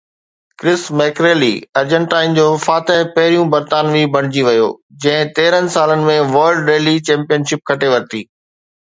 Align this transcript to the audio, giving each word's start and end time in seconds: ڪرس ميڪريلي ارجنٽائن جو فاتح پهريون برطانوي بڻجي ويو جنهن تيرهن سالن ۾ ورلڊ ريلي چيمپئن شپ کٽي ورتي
ڪرس 0.61 0.83
ميڪريلي 0.99 1.49
ارجنٽائن 1.81 2.29
جو 2.37 2.45
فاتح 2.63 3.03
پهريون 3.17 3.51
برطانوي 3.55 4.01
بڻجي 4.15 4.45
ويو 4.47 4.69
جنهن 5.05 5.29
تيرهن 5.41 5.69
سالن 5.75 6.07
۾ 6.07 6.15
ورلڊ 6.33 6.71
ريلي 6.73 6.95
چيمپئن 7.11 7.47
شپ 7.53 7.61
کٽي 7.73 7.91
ورتي 7.93 8.23